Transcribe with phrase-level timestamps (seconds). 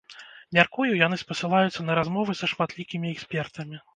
[0.57, 3.83] Мяркую, яны спасылаюцца на размовы са шматлікімі экспертамі.